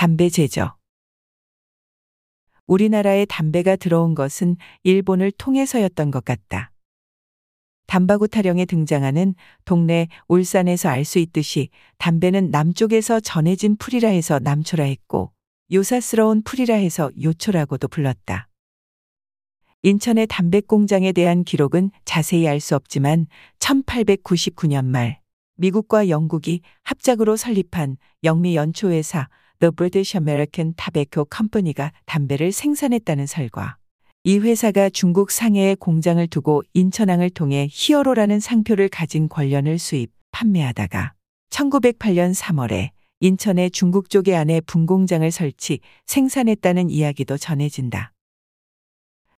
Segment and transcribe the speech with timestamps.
[0.00, 0.70] 담배 제조.
[2.66, 6.72] 우리나라에 담배가 들어온 것은 일본을 통해서였던 것 같다.
[7.86, 9.34] 담바구 타령에 등장하는
[9.66, 11.68] 동네 울산에서 알 수 있듯이
[11.98, 15.34] 담배는 남쪽에서 전해진 풀이라 해서 남초라 했고
[15.70, 18.48] 요사스러운 풀이라 해서 요초라고도 불렀다.
[19.82, 23.26] 인천의 담배 공장에 대한 기록은 자세히 알 수 없지만
[23.58, 25.20] 1899년 말
[25.56, 29.28] 미국과 영국이 합작으로 설립한 영미 연초회사
[29.60, 33.76] The British American Tobacco Company가 담배를 생산했다는 설과
[34.24, 41.14] 이 회사가 중국 상해에 공장을 두고 인천항을 통해 히어로라는 상표를 가진 권련을 수입, 판매하다가
[41.50, 42.90] 1908년 3월에
[43.20, 48.12] 인천의 중국 쪽에 안에 분공장을 설치, 생산했다는 이야기도 전해진다.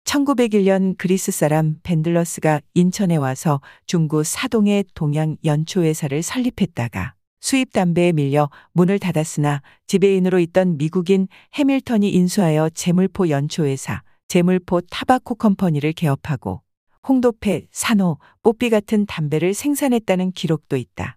[0.04, 8.98] 1901년 그리스 사람 벤들러스가 인천에 와서 중구 사동의 동양 연초회사를 설립했다가 수입 담배에 밀려 문을
[8.98, 16.62] 닫았으나 지배인으로 있던 미국인 해밀턴이 인수하여 재물포 연초회사, 재물포 타바코 컴퍼니를 개업하고
[17.08, 21.16] 홍도패, 산호, 뽀삐 같은 담배를 생산했다는 기록도 있다.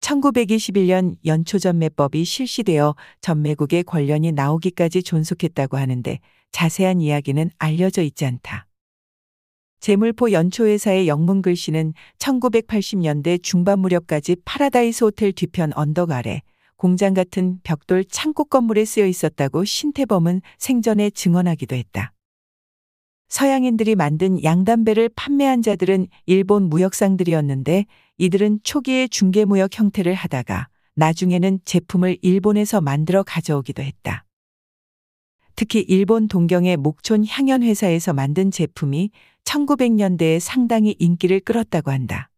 [0.00, 6.18] 1921년 연초전매법이 실시되어 전매국의 권련이 나오기까지 존속했다고 하는데
[6.52, 8.67] 자세한 이야기는 알려져 있지 않다.
[9.80, 16.42] 제물포 연초회사의 영문 글씨는 1980년대 중반 무렵까지 파라다이스 호텔 뒤편 언덕 아래
[16.76, 22.12] 공장 같은 벽돌 창고 건물에 쓰여 있었다고 신태범은 생전에 증언하기도 했다.
[23.28, 27.84] 서양인들이 만든 양담배를 판매한 자들은 일본 무역상들이었는데
[28.16, 34.24] 이들은 초기에 중개무역 형태를 하다가 나중에는 제품을 일본에서 만들어 가져오기도 했다.
[35.58, 39.10] 특히 일본 동경의 목촌 향연 회사에서 만든 제품이
[39.42, 42.30] 1900년대에 상당히 인기를 끌었다고 한다.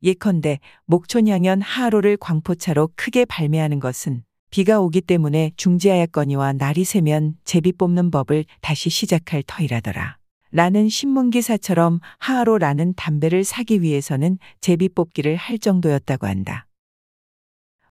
[0.00, 7.72] 예컨대 목촌 향연 하하로를 광포차로 크게 발매하는 것은 비가 오기 때문에 중지하였거니와 날이 새면 제비
[7.72, 10.18] 뽑는 법을 다시 시작할 터이라더라.
[10.52, 16.68] 라는 신문기사처럼 하하로라는 담배를 사기 위해서는 제비 뽑기를 할 정도였다고 한다.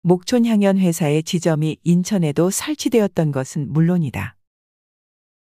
[0.04, 4.36] 목촌향연 회사의 지점이 인천에도 설치되었던 것은 물론이다.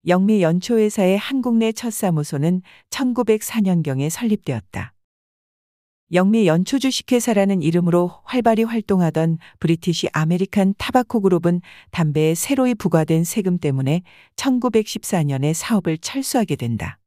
[0.08, 4.94] 영미 연초회사의 한국 내 첫 사무소는 1904년경에 설립되었다.
[6.14, 11.60] 영미 연초 주식회사라는 이름으로 활발히 활동하던 British American Tobacco 그룹은
[11.92, 14.04] 담배에 새로이 부과된 세금 때문에
[14.38, 17.00] 1914년에 사업을 철수하게 된다.